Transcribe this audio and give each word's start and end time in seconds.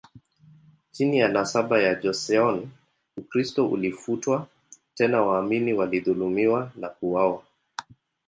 Chini 0.91 1.17
ya 1.19 1.27
nasaba 1.27 1.79
ya 1.81 1.95
Joseon, 1.95 2.69
Ukristo 3.17 3.67
ulifutwa, 3.67 4.47
tena 4.95 5.21
waamini 5.21 5.73
walidhulumiwa 5.73 6.71
na 6.75 6.89
kuuawa. 6.89 7.43